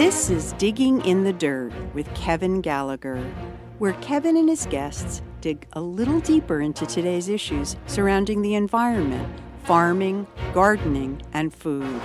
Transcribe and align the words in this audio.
This 0.00 0.30
is 0.30 0.54
Digging 0.54 1.04
in 1.04 1.24
the 1.24 1.32
Dirt 1.34 1.74
with 1.92 2.08
Kevin 2.14 2.62
Gallagher, 2.62 3.20
where 3.76 3.92
Kevin 4.00 4.34
and 4.38 4.48
his 4.48 4.64
guests 4.64 5.20
dig 5.42 5.66
a 5.74 5.80
little 5.82 6.20
deeper 6.20 6.62
into 6.62 6.86
today's 6.86 7.28
issues 7.28 7.76
surrounding 7.84 8.40
the 8.40 8.54
environment, 8.54 9.28
farming, 9.64 10.26
gardening, 10.54 11.20
and 11.34 11.52
food. 11.52 12.00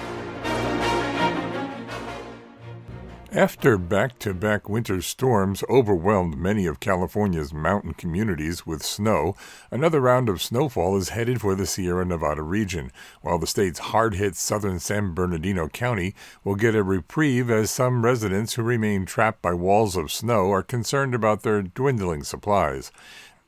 After 3.36 3.77
back 3.77 4.17
to 4.20 4.33
back 4.33 4.70
winter 4.70 5.02
storms 5.02 5.61
overwhelmed 5.70 6.38
many 6.38 6.65
of 6.67 6.79
California's 6.79 7.54
mountain 7.54 7.93
communities 7.93 8.65
with 8.65 8.81
snow, 8.81 9.35
another 9.70 9.99
round 9.99 10.29
of 10.29 10.41
snowfall 10.41 10.95
is 10.95 11.09
headed 11.09 11.41
for 11.41 11.53
the 11.53 11.66
Sierra 11.66 12.05
Nevada 12.05 12.41
region, 12.43 12.93
while 13.20 13.38
the 13.38 13.45
state's 13.45 13.79
hard 13.91 14.16
hit 14.16 14.38
southern 14.38 14.79
San 14.79 15.13
Bernardino 15.13 15.67
County 15.67 16.16
will 16.45 16.55
get 16.55 16.75
a 16.75 16.81
reprieve 16.81 17.52
as 17.52 17.70
some 17.70 18.05
residents 18.05 18.53
who 18.53 18.63
remain 18.63 19.05
trapped 19.05 19.41
by 19.41 19.54
walls 19.54 19.98
of 19.98 20.13
snow 20.13 20.49
are 20.54 20.63
concerned 20.63 21.13
about 21.13 21.43
their 21.43 21.62
dwindling 21.62 22.23
supplies. 22.23 22.90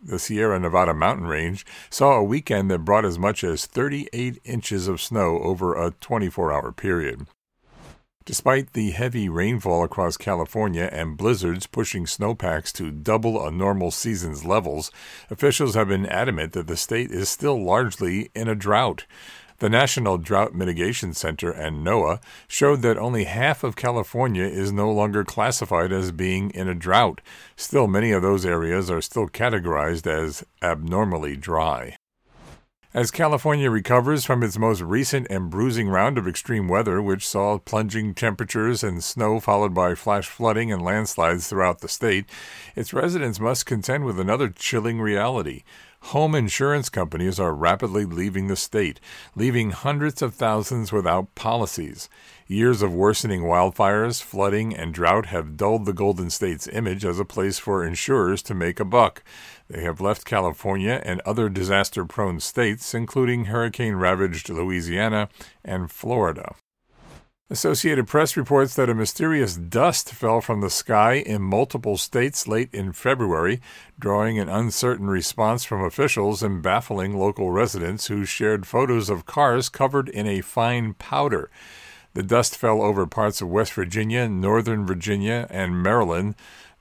The 0.03 0.19
Sierra 0.19 0.59
Nevada 0.59 0.93
mountain 0.93 1.27
range 1.27 1.65
saw 1.89 2.17
a 2.17 2.23
weekend 2.25 2.69
that 2.71 2.83
brought 2.83 3.05
as 3.05 3.17
much 3.17 3.41
as 3.41 3.65
38 3.65 4.41
inches 4.43 4.89
of 4.89 4.99
snow 4.99 5.39
over 5.39 5.75
a 5.75 5.91
24 5.91 6.51
hour 6.51 6.73
period. 6.73 7.25
Despite 8.27 8.73
the 8.73 8.91
heavy 8.91 9.29
rainfall 9.29 9.85
across 9.85 10.17
California 10.17 10.89
and 10.91 11.15
blizzards 11.15 11.65
pushing 11.65 12.05
snowpacks 12.05 12.73
to 12.73 12.91
double 12.91 13.41
a 13.41 13.49
normal 13.49 13.89
season's 13.89 14.43
levels, 14.43 14.91
officials 15.29 15.75
have 15.75 15.87
been 15.87 16.05
adamant 16.05 16.51
that 16.51 16.67
the 16.67 16.75
state 16.75 17.09
is 17.09 17.29
still 17.29 17.57
largely 17.57 18.29
in 18.35 18.49
a 18.49 18.53
drought. 18.53 19.05
The 19.59 19.69
National 19.69 20.17
Drought 20.17 20.53
Mitigation 20.53 21.13
Center 21.13 21.51
and 21.51 21.87
NOAA 21.87 22.21
showed 22.49 22.81
that 22.81 22.97
only 22.97 23.23
half 23.23 23.63
of 23.63 23.77
California 23.77 24.43
is 24.43 24.73
no 24.73 24.91
longer 24.91 25.23
classified 25.23 25.93
as 25.93 26.11
being 26.11 26.49
in 26.49 26.67
a 26.67 26.75
drought. 26.75 27.21
Still, 27.55 27.87
many 27.87 28.11
of 28.11 28.23
those 28.23 28.45
areas 28.45 28.91
are 28.91 29.01
still 29.01 29.29
categorized 29.29 30.05
as 30.05 30.43
abnormally 30.61 31.37
dry. 31.37 31.96
As 32.97 33.11
California 33.11 33.69
recovers 33.69 34.25
from 34.25 34.41
its 34.41 34.57
most 34.57 34.81
recent 34.81 35.27
and 35.29 35.51
bruising 35.51 35.87
round 35.87 36.17
of 36.17 36.27
extreme 36.27 36.67
weather, 36.67 36.99
which 36.99 37.27
saw 37.27 37.59
plunging 37.59 38.15
temperatures 38.15 38.83
and 38.83 39.03
snow 39.03 39.39
followed 39.39 39.71
by 39.71 39.93
flash 39.93 40.27
flooding 40.27 40.71
and 40.71 40.81
landslides 40.81 41.47
throughout 41.47 41.81
the 41.81 41.89
state, 41.89 42.25
its 42.75 42.93
residents 42.95 43.39
must 43.39 43.67
contend 43.67 44.03
with 44.05 44.19
another 44.19 44.49
chilling 44.49 44.99
reality. 44.99 45.61
Home 46.11 46.35
insurance 46.35 46.87
companies 46.87 47.37
are 47.37 47.53
rapidly 47.53 48.05
leaving 48.05 48.47
the 48.47 48.55
state, 48.55 49.01
leaving 49.35 49.71
hundreds 49.71 50.21
of 50.21 50.33
thousands 50.33 50.93
without 50.93 51.35
policies. 51.35 52.07
Years 52.47 52.81
of 52.81 52.93
worsening 52.93 53.41
wildfires, 53.41 54.23
flooding, 54.23 54.73
and 54.73 54.93
drought 54.93 55.25
have 55.25 55.57
dulled 55.57 55.85
the 55.85 55.91
Golden 55.91 56.29
State's 56.29 56.65
image 56.69 57.03
as 57.03 57.19
a 57.19 57.25
place 57.25 57.59
for 57.59 57.83
insurers 57.83 58.41
to 58.43 58.55
make 58.55 58.79
a 58.79 58.85
buck. 58.85 59.21
They 59.67 59.81
have 59.81 59.99
left 59.99 60.23
California 60.23 61.01
and 61.03 61.19
other 61.25 61.49
disaster 61.49 62.05
prone 62.05 62.39
states, 62.39 62.93
including 62.93 63.45
hurricane 63.45 63.95
ravaged 63.95 64.47
Louisiana 64.47 65.27
and 65.65 65.91
Florida. 65.91 66.55
Associated 67.49 68.07
Press 68.07 68.35
reports 68.35 68.75
that 68.75 68.89
a 68.89 68.93
mysterious 68.93 69.55
dust 69.55 70.11
fell 70.11 70.41
from 70.41 70.59
the 70.59 70.69
sky 70.69 71.13
in 71.13 71.41
multiple 71.41 71.95
states 71.95 72.45
late 72.45 72.67
in 72.73 72.91
February, 72.91 73.61
drawing 73.97 74.37
an 74.37 74.49
uncertain 74.49 75.07
response 75.07 75.63
from 75.63 75.81
officials 75.81 76.43
and 76.43 76.61
baffling 76.61 77.17
local 77.17 77.51
residents 77.51 78.07
who 78.07 78.25
shared 78.25 78.67
photos 78.67 79.09
of 79.09 79.25
cars 79.25 79.69
covered 79.69 80.09
in 80.09 80.27
a 80.27 80.41
fine 80.41 80.93
powder. 80.95 81.49
The 82.15 82.23
dust 82.23 82.57
fell 82.57 82.81
over 82.81 83.07
parts 83.07 83.39
of 83.39 83.47
West 83.47 83.71
Virginia, 83.71 84.27
Northern 84.27 84.85
Virginia, 84.85 85.47
and 85.49 85.81
Maryland 85.81 86.35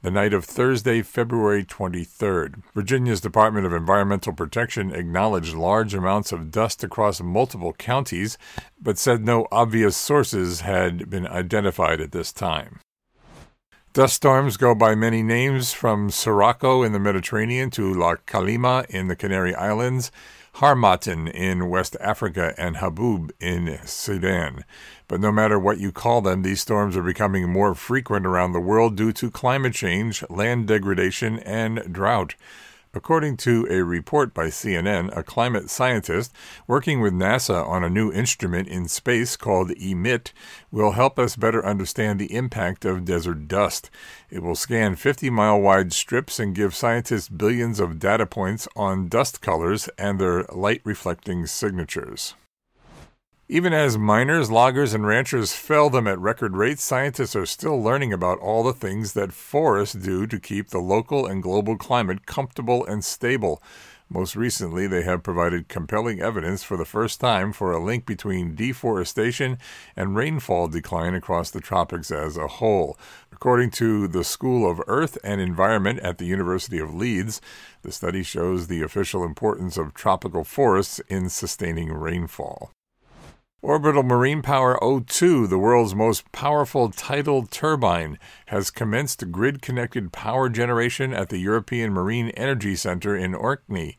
the 0.07 0.13
night 0.13 0.33
of 0.33 0.45
Thursday, 0.45 1.03
February 1.03 1.65
23rd. 1.65 2.63
Virginia's 2.77 3.21
Department 3.21 3.67
of 3.67 3.73
Environmental 3.73 4.33
Protection 4.33 4.95
acknowledged 4.95 5.53
large 5.53 5.95
amounts 5.95 6.31
of 6.31 6.53
dust 6.53 6.85
across 6.85 7.21
multiple 7.21 7.73
counties, 7.73 8.39
but 8.81 8.99
said 8.99 9.25
no 9.25 9.49
obvious 9.51 9.97
sources 9.97 10.61
had 10.61 11.11
been 11.11 11.27
identified 11.27 12.01
at 12.01 12.13
this 12.13 12.33
time. 12.33 12.79
Dust 13.97 14.17
storms 14.17 14.59
go 14.59 14.75
by 14.75 14.95
many 14.95 15.23
names, 15.23 15.73
from 15.73 16.11
Sirocco 16.11 16.83
in 16.83 16.93
the 16.93 16.99
Mediterranean 16.99 17.71
to 17.71 17.95
La 17.95 18.17
Calima 18.17 18.85
in 18.91 19.09
the 19.09 19.17
Canary 19.17 19.55
Islands, 19.55 20.13
Harmattan 20.57 21.29
in 21.29 21.71
West 21.71 21.97
Africa, 21.99 22.53
and 22.59 22.77
Haboob 22.77 23.31
in 23.41 23.79
Sudan. 23.87 24.67
But 25.09 25.21
no 25.21 25.33
matter 25.33 25.59
what 25.59 25.79
you 25.79 25.93
call 25.93 26.21
them, 26.21 26.43
these 26.43 26.61
storms 26.61 26.95
are 26.95 27.03
becoming 27.03 27.49
more 27.49 27.75
frequent 27.75 28.27
around 28.27 28.53
the 28.53 28.61
world 28.61 28.97
due 28.97 29.13
to 29.15 29.31
climate 29.31 29.73
change, 29.73 30.23
land 30.29 30.69
degradation, 30.69 31.39
and 31.39 31.91
drought. 31.91 32.35
According 32.97 33.37
to 33.39 33.67
a 33.69 33.85
report 33.85 34.33
by 34.33 34.47
CNN, 34.47 35.15
a 35.15 35.23
climate 35.23 35.69
scientist 35.69 36.33
working 36.67 37.03
with 37.03 37.13
NASA 37.13 37.63
on 37.63 37.85
a 37.85 37.91
new 37.91 38.11
instrument 38.11 38.69
in 38.69 38.89
space 38.89 39.37
called 39.37 39.69
EMIT 39.73 40.33
will 40.71 40.93
help 40.93 41.19
us 41.19 41.37
better 41.37 41.63
understand 41.63 42.19
the 42.19 42.35
impact 42.35 42.87
of 42.87 43.05
desert 43.05 43.49
dust. 43.49 43.91
It 44.31 44.43
will 44.43 44.55
scan 44.55 44.97
50 44.97 45.29
mile 45.29 45.61
wide 45.61 45.93
strips 45.93 46.41
and 46.41 46.55
give 46.55 46.75
scientists 46.75 47.29
billions 47.29 47.81
of 47.81 47.99
data 47.99 48.25
points 48.25 48.67
on 48.75 49.09
dust 49.09 49.43
colors 49.43 49.91
and 49.99 50.19
their 50.19 50.45
light 50.45 50.81
reflecting 50.83 51.47
signatures. 51.47 52.35
Even 53.49 53.73
as 53.73 53.97
miners, 53.97 54.51
loggers, 54.51 54.93
and 54.93 55.07
ranchers 55.07 55.53
fell 55.53 55.89
them 55.89 56.09
at 56.09 56.19
record 56.19 56.57
rates, 56.57 56.83
scientists 56.83 57.37
are 57.37 57.47
still 57.47 57.81
learning 57.81 58.13
about 58.13 58.41
all 58.41 58.65
the 58.65 58.73
things 58.73 59.13
that 59.13 59.33
forests 59.33 59.95
do 59.95 60.27
to 60.27 60.41
keep 60.41 60.71
the 60.71 60.81
local 60.81 61.27
and 61.27 61.45
global 61.45 61.77
climate 61.77 62.27
comfortable 62.27 62.85
and 62.85 63.05
stable. 63.05 63.63
Most 64.09 64.35
recently, 64.35 64.89
they 64.89 65.03
have 65.03 65.23
provided 65.23 65.69
compelling 65.69 66.21
evidence 66.21 66.65
for 66.65 66.77
the 66.77 66.85
first 66.85 67.21
time 67.21 67.53
for 67.53 67.71
a 67.71 67.83
link 67.83 68.05
between 68.05 68.57
deforestation 68.57 69.59
and 69.95 70.17
rainfall 70.17 70.67
decline 70.67 71.15
across 71.15 71.53
the 71.53 71.61
tropics 71.61 72.11
as 72.11 72.37
a 72.37 72.49
whole. 72.49 72.99
According 73.31 73.71
to 73.73 74.09
the 74.09 74.25
School 74.25 74.69
of 74.69 74.83
Earth 74.89 75.19
and 75.23 75.41
Environment 75.41 76.01
at 76.01 76.19
the 76.19 76.27
University 76.27 76.81
of 76.81 76.93
Leeds, 76.93 77.41
the 77.83 77.93
study 77.93 78.25
shows 78.25 78.67
the 78.67 78.83
official 78.83 79.23
importance 79.23 79.77
of 79.77 79.95
tropical 79.95 80.43
forests 80.43 80.99
in 81.09 81.29
sustaining 81.29 81.93
rainfall. 81.93 82.73
Orbital 83.63 84.03
Marine 84.03 84.43
Power 84.43 84.79
O2, 84.81 85.49
the 85.49 85.59
world's 85.59 85.95
most 85.95 86.31
powerful 86.31 86.91
tidal 86.91 87.47
turbine, 87.47 88.19
has 88.47 88.71
commenced 88.71 89.33
grid 89.33 89.61
connected 89.61 90.13
power 90.13 90.49
generation 90.49 91.13
at 91.13 91.31
the 91.31 91.39
European 91.39 91.93
Marine 91.93 92.29
Energy 92.31 92.77
Center 92.77 93.17
in 93.17 93.35
Orkney. 93.35 93.99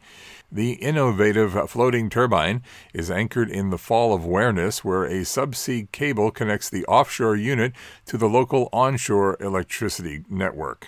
The 0.52 0.74
innovative 0.74 1.70
floating 1.70 2.10
turbine 2.10 2.62
is 2.94 3.12
anchored 3.12 3.50
in 3.50 3.70
the 3.70 3.78
Fall 3.78 4.14
of 4.14 4.24
Warness, 4.24 4.86
where 4.86 5.04
a 5.04 5.22
subsea 5.22 5.92
cable 5.92 6.32
connects 6.32 6.70
the 6.70 6.86
offshore 6.86 7.36
unit 7.36 7.74
to 8.06 8.18
the 8.18 8.30
local 8.30 8.70
onshore 8.72 9.36
electricity 9.42 10.24
network. 10.30 10.88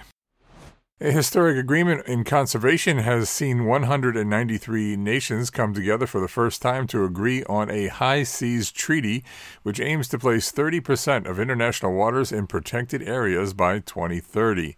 A 1.01 1.11
historic 1.11 1.55
agreement 1.55 2.05
in 2.07 2.25
conservation 2.25 2.97
has 2.97 3.29
seen 3.29 3.63
193 3.63 4.97
nations 4.97 5.49
come 5.49 5.73
together 5.73 6.05
for 6.05 6.19
the 6.19 6.27
first 6.27 6.61
time 6.61 6.87
to 6.87 7.05
agree 7.05 7.41
on 7.45 7.71
a 7.71 7.87
high 7.87 8.23
seas 8.23 8.69
treaty, 8.69 9.23
which 9.63 9.79
aims 9.79 10.09
to 10.09 10.19
place 10.19 10.51
30% 10.51 11.25
of 11.25 11.39
international 11.39 11.93
waters 11.93 12.33
in 12.33 12.47
protected 12.47 13.01
areas 13.01 13.53
by 13.53 13.79
2030. 13.79 14.75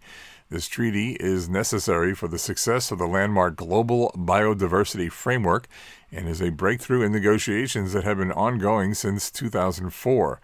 This 0.48 0.68
treaty 0.68 1.16
is 1.18 1.48
necessary 1.48 2.14
for 2.14 2.28
the 2.28 2.38
success 2.38 2.92
of 2.92 2.98
the 2.98 3.08
landmark 3.08 3.56
Global 3.56 4.12
Biodiversity 4.16 5.10
Framework 5.10 5.66
and 6.12 6.28
is 6.28 6.40
a 6.40 6.50
breakthrough 6.50 7.02
in 7.02 7.10
negotiations 7.10 7.94
that 7.94 8.04
have 8.04 8.18
been 8.18 8.30
ongoing 8.30 8.94
since 8.94 9.28
2004. 9.28 10.40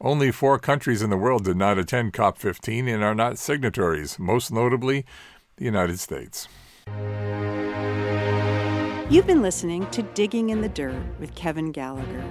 Only 0.00 0.30
four 0.30 0.58
countries 0.58 1.00
in 1.00 1.08
the 1.08 1.16
world 1.16 1.44
did 1.44 1.56
not 1.56 1.78
attend 1.78 2.12
COP15 2.12 2.92
and 2.92 3.02
are 3.02 3.14
not 3.14 3.38
signatories, 3.38 4.18
most 4.18 4.52
notably 4.52 5.06
the 5.56 5.64
United 5.64 5.98
States. 5.98 6.48
You've 9.08 9.26
been 9.26 9.40
listening 9.40 9.86
to 9.92 10.02
Digging 10.02 10.50
in 10.50 10.60
the 10.60 10.68
Dirt 10.68 11.02
with 11.18 11.34
Kevin 11.34 11.72
Gallagher. 11.72 12.24